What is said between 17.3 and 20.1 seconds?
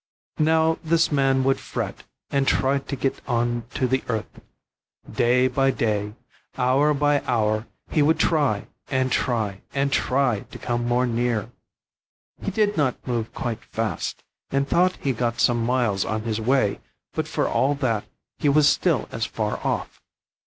all that he was still as far off.